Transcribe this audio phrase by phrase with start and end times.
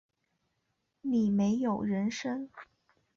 [1.01, 2.49] 你没有人生